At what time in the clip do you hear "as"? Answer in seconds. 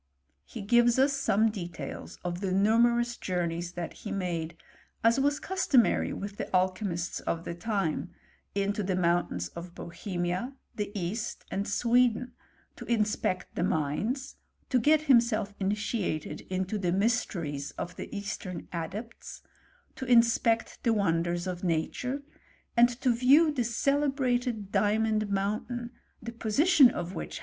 5.03-5.19